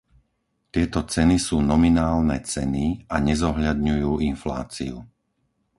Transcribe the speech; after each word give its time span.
Tieto 0.73 1.01
ceny 1.13 1.35
sú 1.47 1.57
nominálne 1.73 2.37
ceny 2.51 2.83
a 3.13 3.21
nezohľadňujú 3.29 4.11
infláciu. 4.31 4.95